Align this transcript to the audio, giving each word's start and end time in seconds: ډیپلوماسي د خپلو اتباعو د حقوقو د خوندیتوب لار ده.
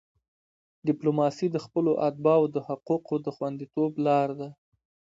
ډیپلوماسي 0.87 1.47
د 1.51 1.57
خپلو 1.65 1.91
اتباعو 2.07 2.45
د 2.55 2.57
حقوقو 2.67 3.15
د 3.25 3.27
خوندیتوب 3.35 3.91
لار 4.05 4.29
ده. 4.39 4.49